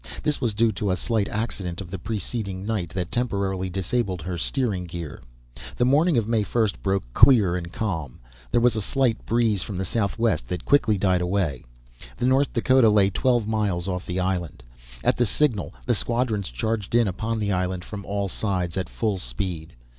This 0.23 0.41
was 0.41 0.55
due 0.55 0.71
to 0.71 0.89
a 0.89 0.95
slight 0.95 1.29
accident 1.29 1.79
of 1.79 1.91
the 1.91 1.99
preceding 1.99 2.65
night 2.65 2.89
that 2.95 3.11
temporarily 3.11 3.69
disabled 3.69 4.23
her 4.23 4.35
steering 4.35 4.85
gear. 4.85 5.21
The 5.77 5.85
morning 5.85 6.17
of 6.17 6.27
May 6.27 6.41
1 6.41 6.69
broke 6.81 7.03
clear 7.13 7.55
and 7.55 7.71
calm. 7.71 8.19
There 8.49 8.61
was 8.61 8.75
a 8.75 8.81
slight 8.81 9.23
breeze 9.27 9.61
from 9.61 9.77
the 9.77 9.85
south 9.85 10.17
west 10.17 10.47
that 10.47 10.65
quickly 10.65 10.97
died 10.97 11.21
away. 11.21 11.65
The 12.17 12.25
North 12.25 12.51
Dakota 12.51 12.89
lay 12.89 13.11
twelve 13.11 13.47
miles 13.47 13.87
off 13.87 14.07
the 14.07 14.19
island. 14.19 14.63
At 15.03 15.17
the 15.17 15.25
signal 15.27 15.71
the 15.85 15.93
squadrons 15.93 16.47
charged 16.49 16.95
in 16.95 17.07
upon 17.07 17.37
the 17.37 17.51
island, 17.51 17.85
from 17.85 18.03
all 18.03 18.27
sides, 18.27 18.77
at 18.77 18.89
full 18.89 19.19
speed. 19.19 19.75